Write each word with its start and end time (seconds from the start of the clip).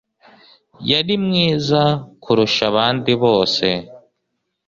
Yari 0.89 1.15
mwiza 1.25 1.81
kurusha 2.23 2.63
abandi 2.71 3.11
bose. 3.23 3.65